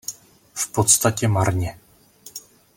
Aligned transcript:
V 0.53 0.71
podstatě 0.71 1.27
marně. 1.27 1.79